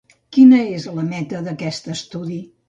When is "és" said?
0.77-0.87